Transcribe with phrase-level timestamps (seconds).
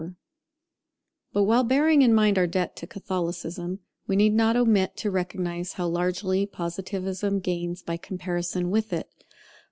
[1.31, 5.73] But while bearing in mind our debt to Catholicism, we need not omit to recognize
[5.73, 9.11] how largely Positivism gains by comparison with it.